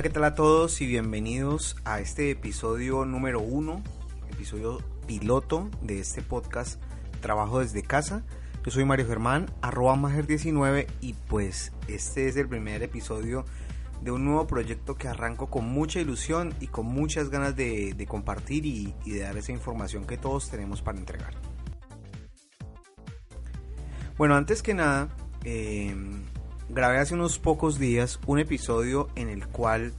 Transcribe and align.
Hola, 0.00 0.08
¿qué 0.08 0.14
tal 0.14 0.24
a 0.24 0.34
todos 0.34 0.80
y 0.80 0.86
bienvenidos 0.86 1.76
a 1.84 2.00
este 2.00 2.30
episodio 2.30 3.04
número 3.04 3.38
uno, 3.38 3.82
episodio 4.30 4.78
piloto 5.06 5.68
de 5.82 6.00
este 6.00 6.22
podcast 6.22 6.80
Trabajo 7.20 7.60
desde 7.60 7.82
casa. 7.82 8.24
Yo 8.64 8.70
soy 8.70 8.86
Mario 8.86 9.06
Germán, 9.06 9.52
arroba 9.60 9.96
Mager19 9.96 10.86
y 11.02 11.12
pues 11.28 11.72
este 11.86 12.28
es 12.28 12.36
el 12.38 12.48
primer 12.48 12.82
episodio 12.82 13.44
de 14.00 14.10
un 14.10 14.24
nuevo 14.24 14.46
proyecto 14.46 14.94
que 14.94 15.06
arranco 15.06 15.50
con 15.50 15.66
mucha 15.66 16.00
ilusión 16.00 16.54
y 16.60 16.68
con 16.68 16.86
muchas 16.86 17.28
ganas 17.28 17.54
de, 17.54 18.06
compartir 18.08 18.64
y, 18.64 18.94
y 19.04 19.10
de 19.10 19.20
dar 19.20 19.36
esa 19.36 19.52
información 19.52 20.06
que 20.06 20.16
todos 20.16 20.48
tenemos 20.48 20.80
para 20.80 20.96
entregar. 20.96 21.34
Bueno, 24.16 24.34
antes 24.34 24.62
que 24.62 24.72
nada, 24.72 25.14
eh, 25.44 25.94
grabé 26.72 26.98
hace 26.98 27.14
unos 27.14 27.38
pocos 27.38 27.78
días 27.78 28.20
un 28.26 28.38
episodio 28.38 29.08
en 29.16 29.28
el 29.28 29.46
cual 29.48 29.92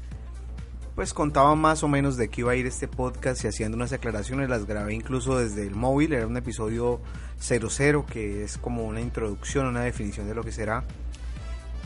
pues 0.95 1.13
contaba 1.13 1.55
más 1.55 1.83
o 1.83 1.87
menos 1.87 2.17
de 2.17 2.29
qué 2.29 2.41
iba 2.41 2.51
a 2.51 2.55
ir 2.55 2.65
este 2.65 2.87
podcast 2.87 3.43
y 3.43 3.47
haciendo 3.47 3.75
unas 3.75 3.93
aclaraciones, 3.93 4.49
las 4.49 4.65
grabé 4.65 4.93
incluso 4.93 5.37
desde 5.37 5.65
el 5.65 5.75
móvil, 5.75 6.13
era 6.13 6.27
un 6.27 6.37
episodio 6.37 7.01
00 7.39 8.05
que 8.05 8.43
es 8.43 8.57
como 8.57 8.85
una 8.85 9.01
introducción, 9.01 9.67
una 9.67 9.81
definición 9.81 10.27
de 10.27 10.35
lo 10.35 10.43
que 10.43 10.51
será. 10.51 10.83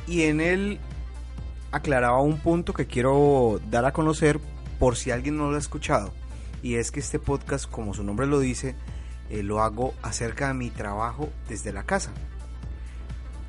Y 0.08 0.24
en 0.24 0.42
él 0.42 0.80
aclaraba 1.72 2.22
un 2.22 2.38
punto 2.40 2.74
que 2.74 2.88
quiero 2.88 3.60
dar 3.70 3.86
a 3.86 3.94
conocer 3.94 4.40
por 4.80 4.96
si 4.96 5.12
alguien 5.12 5.38
no 5.38 5.50
lo 5.50 5.56
ha 5.56 5.60
escuchado. 5.60 6.14
Y 6.62 6.76
es 6.76 6.92
que 6.92 7.00
este 7.00 7.20
podcast, 7.20 7.70
como 7.70 7.94
su 7.94 8.04
nombre 8.04 8.28
lo 8.28 8.40
dice, 8.40 8.76
eh, 9.30 9.44
lo 9.44 9.62
hago 9.62 9.94
acerca 10.02 10.48
de 10.48 10.56
mi 10.56 10.70
trabajo 10.70 11.30
desde 11.48 11.74
la 11.74 11.84
casa. 11.84 12.12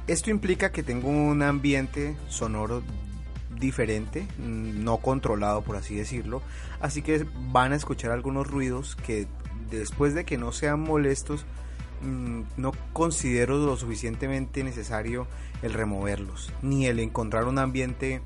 Esto 0.06 0.30
implica 0.30 0.70
que 0.70 0.82
tengo 0.82 1.08
un 1.08 1.42
ambiente 1.42 2.16
sonoro 2.28 2.82
diferente, 3.58 4.26
no 4.38 4.98
controlado 4.98 5.62
por 5.62 5.76
así 5.76 5.96
decirlo, 5.96 6.42
así 6.80 7.02
que 7.02 7.26
van 7.50 7.72
a 7.72 7.76
escuchar 7.76 8.12
algunos 8.12 8.46
ruidos 8.46 8.94
que 8.96 9.26
después 9.70 10.14
de 10.14 10.24
que 10.24 10.38
no 10.38 10.52
sean 10.52 10.80
molestos, 10.80 11.44
mm, 12.02 12.42
no 12.56 12.72
considero 12.92 13.58
lo 13.58 13.76
suficientemente 13.76 14.62
necesario 14.62 15.26
el 15.62 15.72
removerlos, 15.72 16.52
ni 16.62 16.86
el 16.86 17.00
encontrar 17.00 17.46
un 17.46 17.58
ambiente 17.58 18.20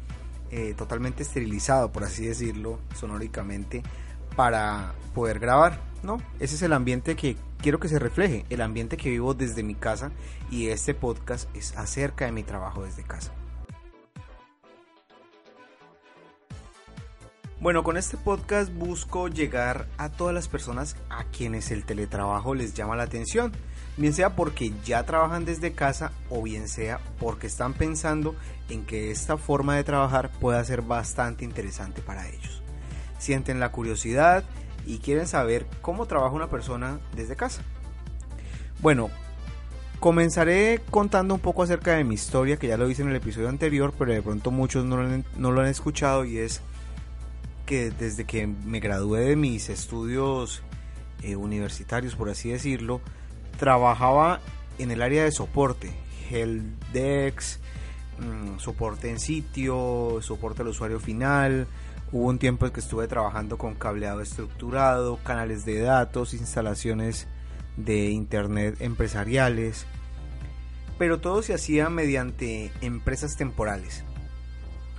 eh, 0.50 0.74
totalmente 0.76 1.22
esterilizado, 1.22 1.92
por 1.92 2.04
así 2.04 2.26
decirlo, 2.26 2.80
sonóricamente, 2.94 3.82
para 4.36 4.94
poder 5.14 5.38
grabar. 5.38 5.80
No, 6.02 6.20
ese 6.40 6.56
es 6.56 6.62
el 6.62 6.72
ambiente 6.72 7.14
que 7.14 7.36
quiero 7.60 7.78
que 7.78 7.88
se 7.88 7.98
refleje, 7.98 8.44
el 8.50 8.60
ambiente 8.60 8.96
que 8.96 9.10
vivo 9.10 9.34
desde 9.34 9.62
mi 9.62 9.74
casa 9.74 10.10
y 10.50 10.68
este 10.68 10.94
podcast 10.94 11.54
es 11.54 11.76
acerca 11.76 12.24
de 12.24 12.32
mi 12.32 12.42
trabajo 12.42 12.84
desde 12.84 13.02
casa. 13.02 13.32
Bueno, 17.60 17.84
con 17.84 17.98
este 17.98 18.16
podcast 18.16 18.72
busco 18.72 19.28
llegar 19.28 19.86
a 19.98 20.08
todas 20.08 20.32
las 20.34 20.48
personas 20.48 20.96
a 21.10 21.24
quienes 21.24 21.70
el 21.70 21.84
teletrabajo 21.84 22.54
les 22.54 22.72
llama 22.72 22.96
la 22.96 23.02
atención, 23.02 23.52
bien 23.98 24.14
sea 24.14 24.34
porque 24.34 24.72
ya 24.82 25.04
trabajan 25.04 25.44
desde 25.44 25.72
casa 25.72 26.12
o 26.30 26.42
bien 26.42 26.68
sea 26.68 27.00
porque 27.18 27.48
están 27.48 27.74
pensando 27.74 28.34
en 28.70 28.86
que 28.86 29.10
esta 29.10 29.36
forma 29.36 29.76
de 29.76 29.84
trabajar 29.84 30.30
pueda 30.40 30.64
ser 30.64 30.80
bastante 30.80 31.44
interesante 31.44 32.00
para 32.00 32.26
ellos. 32.30 32.62
Sienten 33.18 33.60
la 33.60 33.70
curiosidad 33.70 34.44
y 34.86 34.98
quieren 34.98 35.26
saber 35.26 35.66
cómo 35.82 36.06
trabaja 36.06 36.34
una 36.34 36.48
persona 36.48 36.98
desde 37.14 37.36
casa. 37.36 37.62
Bueno, 38.80 39.10
comenzaré 40.00 40.80
contando 40.90 41.34
un 41.34 41.40
poco 41.40 41.62
acerca 41.62 41.94
de 41.94 42.04
mi 42.04 42.14
historia, 42.14 42.56
que 42.56 42.68
ya 42.68 42.76
lo 42.76 42.88
hice 42.88 43.02
en 43.02 43.10
el 43.10 43.16
episodio 43.16 43.48
anterior, 43.48 43.92
pero 43.98 44.12
de 44.12 44.22
pronto 44.22 44.50
muchos 44.50 44.84
no 44.84 44.96
lo 45.52 45.60
han, 45.60 45.66
escuchado 45.66 46.24
y 46.24 46.38
es 46.38 46.62
que 47.66 47.90
desde 47.90 48.24
que 48.24 48.46
me 48.46 48.80
gradué 48.80 49.20
de 49.20 49.36
mis 49.36 49.68
estudios 49.68 50.62
eh, 51.22 51.36
universitarios, 51.36 52.16
por 52.16 52.30
así 52.30 52.48
decirlo, 52.48 53.00
trabajaba 53.58 54.40
en 54.78 54.90
el 54.90 55.02
área 55.02 55.24
de 55.24 55.30
soporte, 55.30 55.92
helpdesk, 56.30 57.60
mmm, 58.18 58.58
soporte 58.58 59.10
en 59.10 59.20
sitio, 59.20 60.18
soporte 60.22 60.62
al 60.62 60.68
usuario 60.68 60.98
final. 60.98 61.66
Hubo 62.12 62.26
un 62.26 62.38
tiempo 62.38 62.66
en 62.66 62.72
que 62.72 62.80
estuve 62.80 63.06
trabajando 63.06 63.56
con 63.56 63.76
cableado 63.76 64.20
estructurado, 64.20 65.18
canales 65.22 65.64
de 65.64 65.80
datos, 65.80 66.34
instalaciones 66.34 67.28
de 67.76 68.10
internet 68.10 68.76
empresariales, 68.80 69.86
pero 70.98 71.20
todo 71.20 71.42
se 71.42 71.54
hacía 71.54 71.88
mediante 71.88 72.72
empresas 72.80 73.36
temporales. 73.36 74.04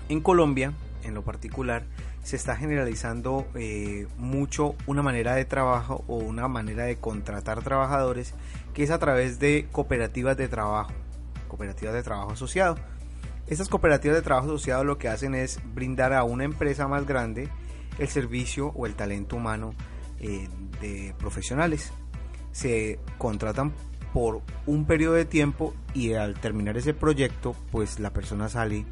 En 0.08 0.22
Colombia, 0.22 0.74
en 1.04 1.14
lo 1.14 1.24
particular, 1.24 1.84
se 2.24 2.38
está 2.38 2.56
generalizando 2.56 3.46
eh, 3.56 4.08
mucho 4.18 4.76
una 4.86 5.02
manera 5.02 5.36
de 5.36 5.44
trabajo 5.44 6.06
o 6.08 6.16
una 6.16 6.48
manera 6.48 6.86
de 6.86 6.96
contratar 6.96 7.62
trabajadores 7.62 8.36
que 8.74 8.84
es 8.84 8.92
a 8.92 9.00
través 9.00 9.40
de 9.40 9.68
cooperativas 9.72 10.38
de 10.38 10.48
trabajo, 10.48 10.92
cooperativas 11.50 11.94
de 11.94 12.04
trabajo 12.04 12.32
asociado. 12.32 12.78
Estas 13.52 13.68
cooperativas 13.68 14.16
de 14.16 14.22
trabajo 14.22 14.48
asociado 14.48 14.86
lo 14.86 14.98
que 14.98 15.10
hacen 15.10 15.36
es 15.36 15.60
brindar 15.76 16.14
a 16.14 16.24
una 16.24 16.46
empresa 16.46 16.88
más 16.88 17.06
grande 17.06 17.50
el 18.00 18.08
servicio 18.08 18.68
o 18.68 18.86
el 18.86 18.96
talento 18.96 19.36
humano 19.36 19.76
eh, 20.22 20.48
de 20.80 21.14
profesionales. 21.20 21.92
Se 22.54 22.98
contratan 23.18 23.74
por 24.14 24.42
un 24.66 24.86
periodo 24.86 25.16
de 25.16 25.26
tiempo 25.26 25.74
y 25.94 26.14
al 26.14 26.40
terminar 26.40 26.78
ese 26.78 26.94
proyecto 26.94 27.54
pues 27.74 28.00
la 28.00 28.14
persona 28.14 28.48
sale 28.48 28.86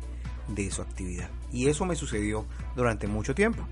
de 0.49 0.69
su 0.71 0.81
actividad. 0.81 1.29
Y 1.53 1.69
eso 1.69 1.85
me 1.85 1.95
sucedió 1.95 2.45
durante 2.75 3.07
mucho 3.07 3.33
tiempo. 3.33 3.63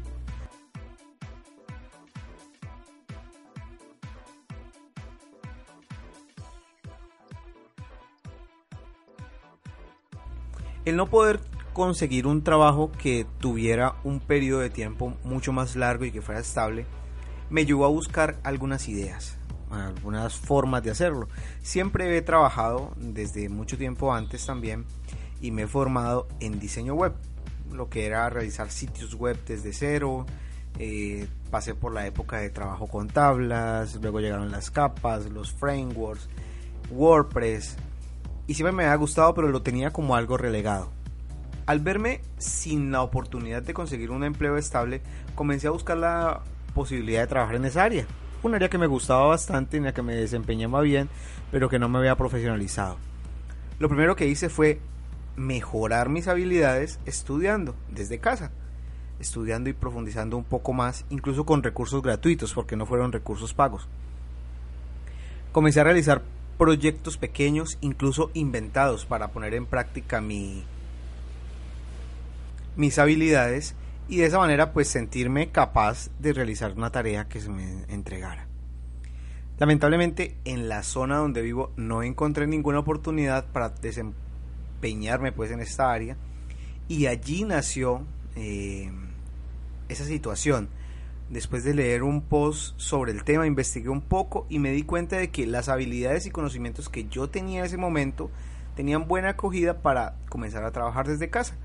El 10.87 10.95
no 10.95 11.07
poder 11.07 11.41
conseguir 11.73 12.27
un 12.27 12.45
trabajo 12.45 12.93
que 12.93 13.25
tuviera 13.41 13.95
un 14.05 14.21
periodo 14.21 14.61
de 14.61 14.69
tiempo 14.69 15.15
mucho 15.25 15.51
más 15.51 15.75
largo 15.75 16.05
y 16.05 16.11
que 16.11 16.21
fuera 16.21 16.39
estable, 16.39 16.85
me 17.49 17.65
llevó 17.65 17.83
a 17.83 17.89
buscar 17.89 18.37
algunas 18.43 18.87
ideas, 18.87 19.37
algunas 19.69 20.35
formas 20.35 20.83
de 20.83 20.91
hacerlo. 20.91 21.27
Siempre 21.61 22.15
he 22.15 22.21
trabajado 22.21 22.93
desde 22.95 23.49
mucho 23.49 23.77
tiempo 23.77 24.13
antes 24.13 24.45
también 24.45 24.85
y 25.41 25.51
me 25.51 25.63
he 25.63 25.67
formado 25.67 26.29
en 26.39 26.57
diseño 26.57 26.93
web, 26.93 27.15
lo 27.69 27.89
que 27.89 28.05
era 28.05 28.29
realizar 28.29 28.71
sitios 28.71 29.13
web 29.15 29.37
desde 29.45 29.73
cero. 29.73 30.25
Eh, 30.79 31.27
pasé 31.51 31.75
por 31.75 31.93
la 31.93 32.07
época 32.07 32.37
de 32.37 32.49
trabajo 32.49 32.87
con 32.87 33.09
tablas, 33.09 33.99
luego 34.01 34.21
llegaron 34.21 34.51
las 34.51 34.71
capas, 34.71 35.25
los 35.25 35.51
frameworks, 35.51 36.29
WordPress, 36.91 37.75
y 38.47 38.53
siempre 38.53 38.71
me 38.71 38.85
había 38.85 38.95
gustado, 38.95 39.33
pero 39.33 39.49
lo 39.49 39.61
tenía 39.61 39.91
como 39.91 40.15
algo 40.15 40.37
relegado. 40.37 40.89
Al 41.65 41.81
verme 41.81 42.21
sin 42.37 42.91
la 42.91 43.01
oportunidad 43.01 43.61
de 43.61 43.73
conseguir 43.73 44.09
un 44.09 44.23
empleo 44.23 44.57
estable, 44.57 45.01
comencé 45.35 45.67
a 45.67 45.71
buscar 45.71 45.97
la 45.97 46.41
posibilidad 46.73 47.21
de 47.21 47.27
trabajar 47.27 47.55
en 47.55 47.65
esa 47.65 47.83
área. 47.83 48.05
Un 48.41 48.55
área 48.55 48.69
que 48.69 48.77
me 48.77 48.87
gustaba 48.87 49.25
bastante, 49.25 49.75
en 49.75 49.83
la 49.83 49.93
que 49.93 50.01
me 50.01 50.15
desempeñaba 50.15 50.79
bien, 50.81 51.09
pero 51.51 51.67
que 51.67 51.77
no 51.77 51.89
me 51.89 51.99
había 51.99 52.15
profesionalizado. 52.15 52.97
Lo 53.79 53.89
primero 53.89 54.15
que 54.15 54.27
hice 54.27 54.47
fue 54.47 54.79
mejorar 55.35 56.07
mis 56.07 56.29
habilidades 56.29 56.99
estudiando 57.05 57.75
desde 57.89 58.19
casa, 58.19 58.51
estudiando 59.19 59.69
y 59.69 59.73
profundizando 59.73 60.37
un 60.37 60.45
poco 60.45 60.71
más, 60.71 61.03
incluso 61.09 61.45
con 61.45 61.63
recursos 61.63 62.01
gratuitos, 62.01 62.53
porque 62.53 62.77
no 62.77 62.85
fueron 62.85 63.11
recursos 63.11 63.53
pagos. 63.53 63.89
Comencé 65.51 65.81
a 65.81 65.83
realizar 65.83 66.21
proyectos 66.57 67.17
pequeños, 67.17 67.77
incluso 67.81 68.31
inventados 68.33 69.05
para 69.05 69.29
poner 69.29 69.53
en 69.53 69.65
práctica 69.65 70.21
mi, 70.21 70.63
mis 72.75 72.97
habilidades 72.99 73.75
y 74.07 74.17
de 74.17 74.25
esa 74.25 74.39
manera 74.39 74.73
pues 74.73 74.87
sentirme 74.87 75.49
capaz 75.49 76.09
de 76.19 76.33
realizar 76.33 76.73
una 76.73 76.91
tarea 76.91 77.27
que 77.27 77.41
se 77.41 77.49
me 77.49 77.83
entregara. 77.89 78.47
Lamentablemente 79.59 80.35
en 80.45 80.69
la 80.69 80.83
zona 80.83 81.17
donde 81.17 81.41
vivo 81.41 81.71
no 81.75 82.03
encontré 82.03 82.47
ninguna 82.47 82.79
oportunidad 82.79 83.45
para 83.47 83.69
desempeñarme 83.69 85.31
pues 85.31 85.51
en 85.51 85.59
esta 85.59 85.91
área 85.91 86.15
y 86.87 87.07
allí 87.07 87.43
nació 87.43 88.05
eh, 88.35 88.91
esa 89.89 90.05
situación. 90.05 90.69
Después 91.29 91.65
de 91.65 91.73
leer 91.73 92.03
un 92.03 92.21
post 92.21 92.79
sobre 92.79 93.11
el 93.11 93.25
tema, 93.25 93.45
investigué 93.45 93.89
un 93.89 93.99
poco 93.99 94.45
y 94.49 94.59
me 94.59 94.71
di 94.71 94.83
cuenta 94.83 95.17
de 95.17 95.29
que 95.29 95.45
las 95.45 95.67
habilidades 95.67 96.25
y 96.25 96.31
conocimientos 96.31 96.87
que 96.87 97.05
yo 97.09 97.29
tenía 97.29 97.59
en 97.59 97.65
ese 97.65 97.75
momento 97.75 98.31
tenían 98.77 99.09
buena 99.09 99.29
acogida 99.29 99.81
para 99.81 100.15
comenzar 100.29 100.63
a 100.63 100.71
trabajar 100.71 101.05
desde 101.05 101.29
casa. 101.29 101.55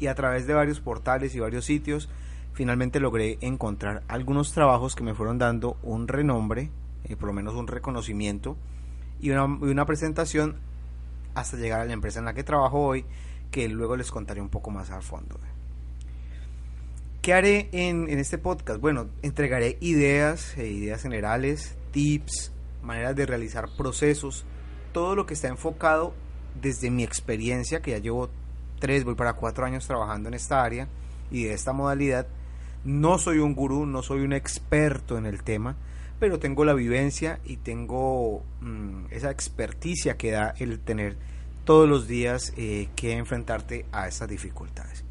Y 0.00 0.06
a 0.06 0.14
través 0.14 0.46
de 0.46 0.54
varios 0.54 0.80
portales 0.80 1.34
y 1.34 1.40
varios 1.40 1.66
sitios, 1.66 2.08
finalmente 2.54 3.00
logré 3.00 3.36
encontrar 3.42 4.02
algunos 4.08 4.52
trabajos 4.52 4.96
que 4.96 5.04
me 5.04 5.14
fueron 5.14 5.36
dando 5.36 5.76
un 5.82 6.08
renombre, 6.08 6.70
eh, 7.04 7.16
por 7.16 7.26
lo 7.26 7.34
menos 7.34 7.54
un 7.54 7.66
reconocimiento 7.66 8.56
y 9.20 9.30
una, 9.30 9.58
y 9.60 9.70
una 9.70 9.84
presentación 9.84 10.56
hasta 11.34 11.58
llegar 11.58 11.80
a 11.80 11.84
la 11.84 11.92
empresa 11.92 12.18
en 12.18 12.24
la 12.24 12.34
que 12.34 12.44
trabajo 12.44 12.80
hoy, 12.80 13.04
que 13.50 13.68
luego 13.68 13.94
les 13.96 14.10
contaré 14.10 14.40
un 14.40 14.48
poco 14.48 14.70
más 14.70 14.90
al 14.90 15.02
fondo. 15.02 15.38
¿Qué 17.22 17.32
haré 17.32 17.68
en, 17.70 18.08
este 18.08 18.36
podcast? 18.36 18.80
Bueno, 18.80 19.06
entregaré 19.22 19.78
ideas, 19.78 20.58
eh, 20.58 20.66
ideas 20.66 21.02
generales, 21.02 21.76
tips, 21.92 22.50
maneras 22.82 23.14
de 23.14 23.26
realizar 23.26 23.68
procesos, 23.76 24.44
todo 24.92 25.14
lo 25.14 25.24
que 25.24 25.34
está 25.34 25.46
enfocado 25.46 26.14
desde 26.60 26.90
mi 26.90 27.04
experiencia, 27.04 27.80
que 27.80 27.92
ya 27.92 27.98
llevo 27.98 28.28
tres, 28.80 29.04
voy 29.04 29.14
para 29.14 29.34
cuatro 29.34 29.64
años 29.64 29.86
trabajando 29.86 30.30
en 30.30 30.34
esta 30.34 30.64
área 30.64 30.88
y 31.30 31.44
de 31.44 31.52
esta 31.52 31.72
modalidad. 31.72 32.26
No 32.84 33.18
soy 33.18 33.38
un 33.38 33.54
gurú, 33.54 33.86
no 33.86 34.02
soy 34.02 34.22
un 34.22 34.32
experto 34.32 35.16
en 35.16 35.24
el 35.24 35.44
tema, 35.44 35.76
pero 36.18 36.40
tengo 36.40 36.64
la 36.64 36.74
vivencia 36.74 37.38
y 37.44 37.58
tengo 37.58 38.42
mm, 38.62 39.12
esa 39.12 39.30
experticia 39.30 40.16
que 40.16 40.32
da 40.32 40.54
el 40.58 40.80
tener 40.80 41.16
todos 41.64 41.88
los 41.88 42.08
días 42.08 42.52
eh, 42.56 42.88
que 42.96 43.12
enfrentarte 43.12 43.86
a 43.92 44.08
estas 44.08 44.28
dificultades. 44.28 45.04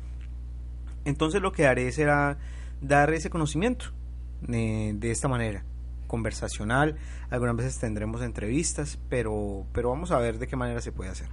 Entonces 1.06 1.42
lo 1.42 1.51
que 1.51 1.68
haré 1.68 1.92
será 1.92 2.38
dar 2.81 3.13
ese 3.13 3.30
conocimiento 3.30 3.86
eh, 4.48 4.94
de 4.95 5.12
esta 5.12 5.27
manera, 5.27 5.63
conversacional. 6.07 6.98
Algunas 7.30 7.56
veces 7.56 7.80
tendremos 7.80 8.21
entrevistas, 8.21 9.00
pero, 9.09 9.65
pero 9.74 9.89
vamos 9.89 10.12
a 10.12 10.18
ver 10.18 10.39
de 10.39 10.48
qué 10.48 10.56
manera 10.56 10.81
se 10.81 10.92
puede 10.92 11.12
hacer. 11.12 11.27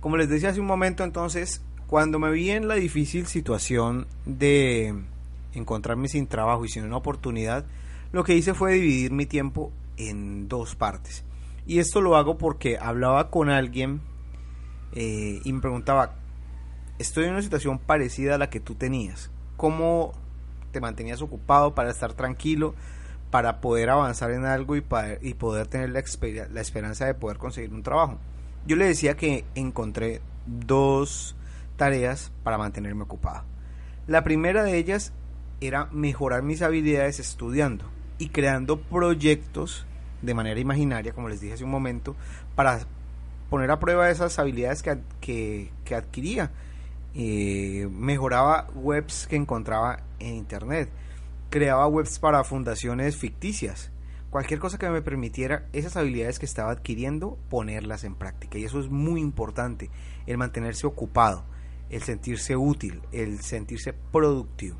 Como 0.00 0.16
les 0.16 0.28
decía 0.28 0.50
hace 0.50 0.60
un 0.60 0.66
momento, 0.66 1.04
entonces, 1.04 1.62
cuando 1.86 2.18
me 2.18 2.30
vi 2.32 2.50
en 2.50 2.66
la 2.66 2.74
difícil 2.74 3.26
situación 3.26 4.06
de 4.26 4.94
encontrarme 5.54 6.08
sin 6.08 6.26
trabajo 6.26 6.64
y 6.64 6.68
sin 6.68 6.84
una 6.84 6.96
oportunidad, 6.96 7.64
lo 8.10 8.24
que 8.24 8.34
hice 8.34 8.54
fue 8.54 8.74
dividir 8.74 9.12
mi 9.12 9.26
tiempo 9.26 9.70
en 9.96 10.48
dos 10.48 10.74
partes. 10.74 11.24
Y 11.66 11.78
esto 11.78 12.00
lo 12.00 12.16
hago 12.16 12.36
porque 12.38 12.78
hablaba 12.78 13.30
con 13.30 13.48
alguien 13.48 14.00
eh, 14.92 15.40
y 15.44 15.52
me 15.52 15.60
preguntaba, 15.60 16.16
estoy 17.02 17.24
en 17.24 17.32
una 17.32 17.42
situación 17.42 17.78
parecida 17.78 18.36
a 18.36 18.38
la 18.38 18.48
que 18.48 18.60
tú 18.60 18.74
tenías. 18.74 19.30
¿Cómo 19.56 20.12
te 20.70 20.80
mantenías 20.80 21.20
ocupado 21.20 21.74
para 21.74 21.90
estar 21.90 22.14
tranquilo, 22.14 22.74
para 23.30 23.60
poder 23.60 23.90
avanzar 23.90 24.30
en 24.30 24.44
algo 24.44 24.76
y, 24.76 24.84
y 25.20 25.34
poder 25.34 25.66
tener 25.66 25.90
la, 25.90 26.02
la 26.50 26.60
esperanza 26.60 27.04
de 27.04 27.14
poder 27.14 27.38
conseguir 27.38 27.72
un 27.72 27.82
trabajo? 27.82 28.18
Yo 28.66 28.76
le 28.76 28.86
decía 28.86 29.16
que 29.16 29.44
encontré 29.54 30.20
dos 30.46 31.36
tareas 31.76 32.32
para 32.42 32.58
mantenerme 32.58 33.02
ocupado. 33.02 33.44
La 34.06 34.24
primera 34.24 34.62
de 34.62 34.78
ellas 34.78 35.12
era 35.60 35.86
mejorar 35.92 36.42
mis 36.42 36.62
habilidades 36.62 37.20
estudiando 37.20 37.84
y 38.18 38.28
creando 38.28 38.80
proyectos 38.80 39.86
de 40.22 40.34
manera 40.34 40.60
imaginaria, 40.60 41.12
como 41.12 41.28
les 41.28 41.40
dije 41.40 41.54
hace 41.54 41.64
un 41.64 41.70
momento, 41.70 42.14
para 42.54 42.80
poner 43.50 43.70
a 43.70 43.80
prueba 43.80 44.10
esas 44.10 44.38
habilidades 44.38 44.82
que, 44.82 45.70
que 45.84 45.94
adquiría 45.94 46.50
eh, 47.14 47.88
mejoraba 47.90 48.68
webs 48.74 49.26
que 49.26 49.36
encontraba 49.36 50.00
en 50.18 50.34
internet, 50.34 50.88
creaba 51.50 51.86
webs 51.86 52.18
para 52.18 52.44
fundaciones 52.44 53.16
ficticias, 53.16 53.90
cualquier 54.30 54.60
cosa 54.60 54.78
que 54.78 54.88
me 54.88 55.02
permitiera 55.02 55.66
esas 55.72 55.96
habilidades 55.96 56.38
que 56.38 56.46
estaba 56.46 56.72
adquiriendo 56.72 57.38
ponerlas 57.50 58.04
en 58.04 58.14
práctica. 58.14 58.58
Y 58.58 58.64
eso 58.64 58.80
es 58.80 58.88
muy 58.88 59.20
importante, 59.20 59.90
el 60.26 60.38
mantenerse 60.38 60.86
ocupado, 60.86 61.44
el 61.90 62.02
sentirse 62.02 62.56
útil, 62.56 63.02
el 63.12 63.40
sentirse 63.40 63.92
productivo. 63.92 64.78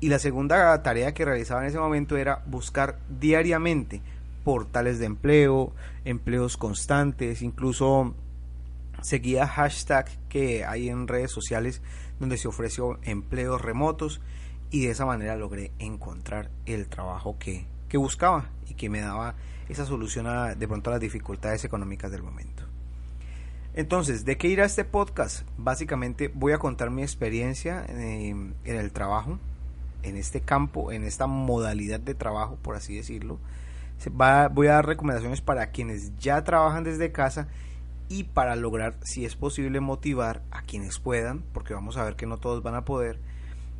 Y 0.00 0.10
la 0.10 0.18
segunda 0.18 0.80
tarea 0.82 1.14
que 1.14 1.24
realizaba 1.24 1.62
en 1.62 1.68
ese 1.68 1.78
momento 1.78 2.16
era 2.16 2.42
buscar 2.46 2.98
diariamente 3.08 4.02
portales 4.44 4.98
de 4.98 5.06
empleo, 5.06 5.72
empleos 6.04 6.56
constantes, 6.56 7.42
incluso 7.42 8.14
seguía 9.02 9.46
hashtag 9.46 10.08
que 10.28 10.64
hay 10.64 10.88
en 10.88 11.08
redes 11.08 11.30
sociales 11.30 11.82
donde 12.18 12.36
se 12.36 12.48
ofreció 12.48 12.98
empleos 13.02 13.60
remotos 13.60 14.20
y 14.70 14.84
de 14.84 14.90
esa 14.90 15.06
manera 15.06 15.36
logré 15.36 15.72
encontrar 15.78 16.50
el 16.66 16.88
trabajo 16.88 17.36
que, 17.38 17.66
buscaba 17.94 18.50
y 18.68 18.74
que 18.74 18.90
me 18.90 19.00
daba 19.00 19.34
esa 19.68 19.86
solución 19.86 20.26
a 20.26 20.54
de 20.54 20.68
pronto 20.68 20.90
a 20.90 20.94
las 20.94 21.00
dificultades 21.00 21.64
económicas 21.64 22.10
del 22.10 22.22
momento. 22.22 22.64
Entonces, 23.74 24.24
¿de 24.24 24.36
qué 24.36 24.48
irá 24.48 24.64
este 24.64 24.84
podcast? 24.84 25.46
Básicamente 25.56 26.30
voy 26.34 26.52
a 26.52 26.58
contar 26.58 26.90
mi 26.90 27.02
experiencia 27.02 27.84
en, 27.88 28.54
el 28.64 28.92
trabajo, 28.92 29.38
en 30.02 30.16
este 30.16 30.40
campo, 30.40 30.90
en 30.90 31.04
esta 31.04 31.26
modalidad 31.26 32.00
de 32.00 32.14
trabajo, 32.14 32.58
por 32.60 32.74
así 32.76 32.96
decirlo. 32.96 33.38
voy 34.52 34.66
a 34.66 34.72
dar 34.72 34.86
recomendaciones 34.86 35.40
para 35.40 35.70
quienes 35.70 36.16
ya 36.18 36.42
trabajan 36.44 36.82
desde 36.84 37.12
casa 37.12 37.48
y 38.08 38.24
para 38.24 38.56
lograr, 38.56 38.96
si 39.02 39.24
es 39.24 39.36
posible, 39.36 39.80
motivar 39.80 40.42
a 40.50 40.62
quienes 40.62 40.98
puedan, 40.98 41.42
porque 41.52 41.74
vamos 41.74 41.96
a 41.96 42.04
ver 42.04 42.16
que 42.16 42.26
no 42.26 42.38
todos 42.38 42.62
van 42.62 42.74
a 42.74 42.84
poder, 42.84 43.18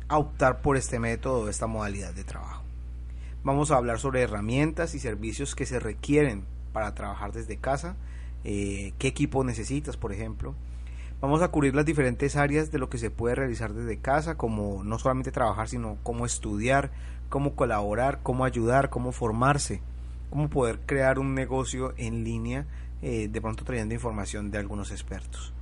optar 0.09 0.61
por 0.61 0.77
este 0.77 0.99
método, 0.99 1.49
esta 1.49 1.67
modalidad 1.67 2.13
de 2.13 2.23
trabajo. 2.23 2.63
Vamos 3.43 3.71
a 3.71 3.77
hablar 3.77 3.99
sobre 3.99 4.21
herramientas 4.21 4.95
y 4.95 4.99
servicios 4.99 5.55
que 5.55 5.65
se 5.65 5.79
requieren 5.79 6.43
para 6.73 6.93
trabajar 6.93 7.31
desde 7.31 7.57
casa, 7.57 7.95
eh, 8.43 8.93
qué 8.99 9.07
equipo 9.07 9.43
necesitas, 9.43 9.97
por 9.97 10.11
ejemplo. 10.11 10.55
Vamos 11.21 11.41
a 11.41 11.49
cubrir 11.49 11.75
las 11.75 11.85
diferentes 11.85 12.35
áreas 12.35 12.71
de 12.71 12.79
lo 12.79 12.89
que 12.89 12.97
se 12.97 13.11
puede 13.11 13.35
realizar 13.35 13.73
desde 13.73 13.97
casa, 13.97 14.35
como 14.35 14.83
no 14.83 14.99
solamente 14.99 15.31
trabajar, 15.31 15.67
sino 15.67 15.97
cómo 16.03 16.25
estudiar, 16.25 16.91
cómo 17.29 17.55
colaborar, 17.55 18.19
cómo 18.23 18.45
ayudar, 18.45 18.89
cómo 18.89 19.11
formarse, 19.11 19.81
cómo 20.29 20.49
poder 20.49 20.79
crear 20.85 21.19
un 21.19 21.35
negocio 21.35 21.93
en 21.97 22.23
línea 22.23 22.67
eh, 23.01 23.27
de 23.29 23.41
pronto 23.41 23.63
trayendo 23.63 23.93
información 23.93 24.51
de 24.51 24.57
algunos 24.57 24.91
expertos. 24.91 25.53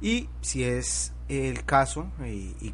Y 0.00 0.28
si 0.40 0.64
es 0.64 1.12
el 1.28 1.64
caso 1.64 2.10
y, 2.26 2.54
y, 2.60 2.72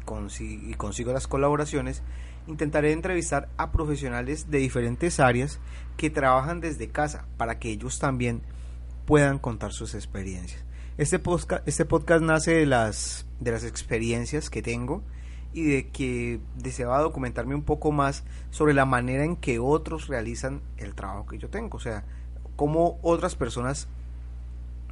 consigo 0.75 1.13
las 1.13 1.27
colaboraciones, 1.27 2.03
intentaré 2.47 2.91
entrevistar 2.91 3.47
a 3.57 3.71
profesionales 3.71 4.49
de 4.49 4.57
diferentes 4.57 5.19
áreas 5.19 5.59
que 5.95 6.09
trabajan 6.09 6.59
desde 6.59 6.89
casa 6.89 7.25
para 7.37 7.59
que 7.59 7.69
ellos 7.69 7.99
también 7.99 8.41
puedan 9.05 9.39
contar 9.39 9.71
sus 9.71 9.95
experiencias. 9.95 10.63
Este 10.97 11.19
podcast, 11.19 11.65
este 11.67 11.85
podcast 11.85 12.23
nace 12.23 12.51
de 12.51 12.65
las, 12.65 13.25
de 13.39 13.51
las 13.51 13.63
experiencias 13.63 14.49
que 14.49 14.61
tengo 14.61 15.03
y 15.53 15.63
de 15.63 15.89
que 15.89 16.39
deseaba 16.55 16.99
documentarme 16.99 17.55
un 17.55 17.63
poco 17.63 17.91
más 17.91 18.23
sobre 18.49 18.73
la 18.73 18.85
manera 18.85 19.23
en 19.23 19.35
que 19.35 19.59
otros 19.59 20.07
realizan 20.07 20.61
el 20.77 20.95
trabajo 20.95 21.25
que 21.25 21.37
yo 21.37 21.49
tengo. 21.49 21.77
O 21.77 21.79
sea, 21.79 22.03
cómo 22.61 22.99
otras 23.01 23.33
personas 23.33 23.87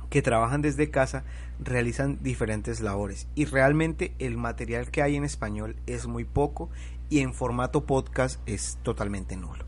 que 0.09 0.23
trabajan 0.23 0.63
desde 0.63 0.89
casa 0.89 1.23
realizan 1.59 2.17
diferentes 2.23 2.79
labores. 2.79 3.27
Y 3.35 3.45
realmente 3.45 4.15
el 4.17 4.38
material 4.38 4.89
que 4.89 5.03
hay 5.03 5.15
en 5.15 5.23
español 5.23 5.75
es 5.85 6.07
muy 6.07 6.23
poco 6.23 6.71
y 7.11 7.19
en 7.19 7.31
formato 7.31 7.85
podcast 7.85 8.41
es 8.47 8.79
totalmente 8.81 9.35
nulo. 9.35 9.65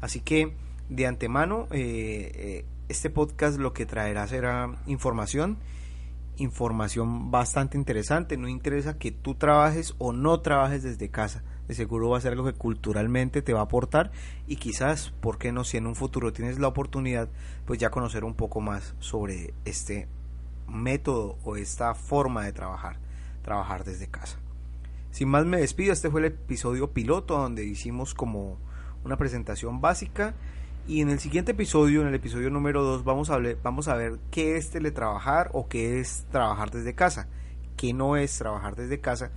Así 0.00 0.18
que 0.18 0.54
de 0.88 1.06
antemano 1.06 1.68
eh, 1.70 2.32
eh, 2.34 2.64
este 2.88 3.10
podcast 3.10 3.60
lo 3.60 3.72
que 3.72 3.86
traerá 3.86 4.26
será 4.26 4.82
información, 4.88 5.58
información 6.38 7.30
bastante 7.30 7.78
interesante, 7.78 8.36
no 8.36 8.48
interesa 8.48 8.98
que 8.98 9.12
tú 9.12 9.36
trabajes 9.36 9.94
o 9.98 10.12
no 10.12 10.40
trabajes 10.40 10.82
desde 10.82 11.10
casa 11.10 11.44
de 11.68 11.74
seguro 11.74 12.10
va 12.10 12.18
a 12.18 12.20
ser 12.20 12.32
algo 12.32 12.44
que 12.44 12.52
culturalmente 12.52 13.42
te 13.42 13.52
va 13.52 13.60
a 13.60 13.64
aportar 13.64 14.12
y 14.46 14.56
quizás, 14.56 15.12
¿por 15.20 15.38
qué 15.38 15.52
no? 15.52 15.64
Si 15.64 15.76
en 15.76 15.86
un 15.86 15.94
futuro 15.94 16.32
tienes 16.32 16.58
la 16.58 16.68
oportunidad, 16.68 17.28
pues 17.64 17.78
ya 17.78 17.90
conocer 17.90 18.24
un 18.24 18.34
poco 18.34 18.60
más 18.60 18.94
sobre 18.98 19.54
este 19.64 20.08
método 20.68 21.38
o 21.44 21.56
esta 21.56 21.94
forma 21.94 22.44
de 22.44 22.52
trabajar, 22.52 22.98
trabajar 23.42 23.84
desde 23.84 24.08
casa. 24.08 24.38
Sin 25.10 25.28
más 25.28 25.46
me 25.46 25.58
despido, 25.58 25.92
este 25.92 26.10
fue 26.10 26.20
el 26.20 26.26
episodio 26.26 26.92
piloto 26.92 27.38
donde 27.38 27.64
hicimos 27.64 28.14
como 28.14 28.58
una 29.04 29.16
presentación 29.16 29.80
básica 29.80 30.34
Y 30.88 31.00
en 31.00 31.10
el 31.10 31.18
siguiente 31.18 31.52
episodio, 31.52 32.02
en 32.02 32.08
el 32.08 32.14
episodio 32.14 32.50
número 32.50 32.84
2, 32.84 33.02
vamos, 33.02 33.30
a 33.30 33.38
vamos 33.62 33.88
a 33.88 33.94
ver 33.96 34.18
qué 34.30 34.56
es 34.56 34.70
teletrabajar 34.70 35.50
o 35.52 35.68
qué 35.68 35.98
es 35.98 36.26
trabajar 36.30 36.70
desde 36.70 36.94
casa, 36.94 37.28
qué 37.76 37.92
no 37.92 38.16
es 38.16 38.38
trabajar 38.38 38.76
desde 38.76 39.00
casa 39.00 39.32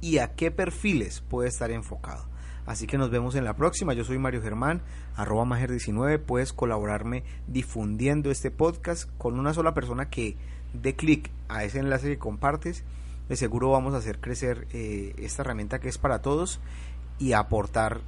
y 0.00 0.18
a 0.18 0.34
qué 0.34 0.50
perfiles 0.50 1.22
puede 1.28 1.48
estar 1.48 1.70
enfocado. 1.70 2.26
Así 2.66 2.88
que 2.88 2.98
nos 2.98 3.10
vemos 3.10 3.36
en 3.36 3.44
la 3.44 3.54
próxima. 3.54 3.94
Yo 3.94 4.04
soy 4.04 4.18
Mario 4.18 4.42
Germán, 4.42 4.82
arroba 5.14 5.44
Mager19. 5.44 6.18
Puedes 6.18 6.52
colaborarme 6.52 7.22
difundiendo 7.46 8.30
este 8.30 8.50
podcast 8.50 9.08
con 9.18 9.38
una 9.38 9.54
sola 9.54 9.72
persona 9.72 10.10
que 10.10 10.36
dé 10.72 10.96
clic 10.96 11.30
a 11.48 11.62
ese 11.62 11.78
enlace 11.78 12.08
que 12.08 12.18
compartes. 12.18 12.82
De 13.28 13.36
seguro 13.36 13.70
vamos 13.70 13.94
a 13.94 13.98
hacer 13.98 14.20
crecer 14.20 14.66
eh, 14.72 15.14
esta 15.18 15.42
herramienta 15.42 15.78
que 15.78 15.88
es 15.88 15.98
para 15.98 16.22
todos 16.22 16.60
y 17.18 17.32
aportar 17.32 18.00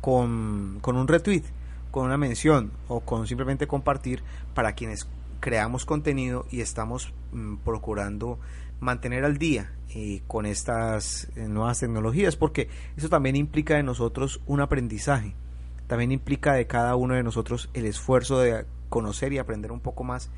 con, 0.00 0.78
con 0.80 0.96
un 0.96 1.08
retweet, 1.08 1.42
con 1.90 2.06
una 2.06 2.16
mención 2.16 2.70
o 2.88 3.00
con 3.00 3.26
simplemente 3.26 3.66
compartir 3.66 4.22
para 4.54 4.74
quienes 4.74 5.08
creamos 5.40 5.86
contenido 5.86 6.46
y 6.50 6.60
estamos 6.60 7.12
mm, 7.32 7.56
procurando 7.56 8.38
mantener 8.80 9.24
al 9.24 9.38
día 9.38 9.72
eh, 9.94 10.22
con 10.26 10.46
estas 10.46 11.28
eh, 11.36 11.48
nuevas 11.48 11.80
tecnologías, 11.80 12.36
porque 12.36 12.68
eso 12.96 13.08
también 13.08 13.36
implica 13.36 13.76
de 13.76 13.82
nosotros 13.82 14.40
un 14.46 14.60
aprendizaje, 14.60 15.34
también 15.86 16.12
implica 16.12 16.54
de 16.54 16.66
cada 16.66 16.96
uno 16.96 17.14
de 17.14 17.22
nosotros 17.22 17.70
el 17.74 17.86
esfuerzo 17.86 18.40
de 18.40 18.66
conocer 18.88 19.32
y 19.32 19.38
aprender 19.38 19.72
un 19.72 19.80
poco 19.80 20.04
más, 20.04 20.30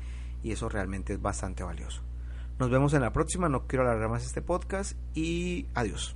y 0.43 0.51
eso 0.51 0.69
realmente 0.69 1.13
es 1.13 1.21
bastante 1.21 1.63
valioso. 1.63 2.01
Nos 2.59 2.69
vemos 2.69 2.93
en 2.93 3.01
la 3.01 3.13
próxima, 3.13 3.49
no 3.49 3.65
quiero 3.65 3.83
alargar 3.83 4.09
más 4.09 4.25
este 4.25 4.41
podcast 4.41 4.97
y 5.15 5.67
adiós. 5.73 6.15